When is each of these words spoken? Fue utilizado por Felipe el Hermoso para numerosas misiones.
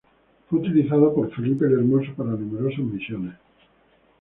Fue 0.49 0.57
utilizado 0.57 1.13
por 1.13 1.29
Felipe 1.31 1.65
el 1.67 1.73
Hermoso 1.73 2.11
para 2.15 2.31
numerosas 2.31 2.79
misiones. 2.85 3.35